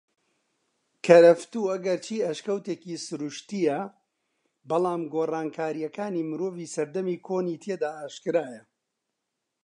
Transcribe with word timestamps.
کەرەفتوو 1.05 1.71
ئەگەرچی 1.71 2.25
ئەشکەوتێکی 2.27 3.01
سرووشتیە 3.07 3.79
بەلام 4.69 5.01
گۆڕانکاریەکانی 5.13 6.27
مرۆڤی 6.29 6.71
سەردەمی 6.75 7.21
کۆنی 7.27 7.61
تێدا 7.63 7.91
ئاشکرایە 7.99 8.63